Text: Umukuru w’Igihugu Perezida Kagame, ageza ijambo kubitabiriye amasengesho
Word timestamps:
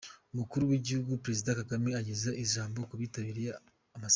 Umukuru 0.33 0.63
w’Igihugu 0.71 1.21
Perezida 1.23 1.57
Kagame, 1.59 1.89
ageza 2.01 2.29
ijambo 2.43 2.77
kubitabiriye 2.89 3.51
amasengesho 3.95 4.09